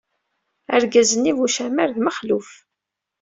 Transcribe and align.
Argaz-nni 0.75 1.31
bu 1.37 1.43
ucamar 1.47 1.89
d 1.95 1.97
Mexluf. 2.01 2.49